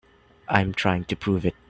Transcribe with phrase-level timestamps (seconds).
[0.49, 1.53] I'm trying to prove it.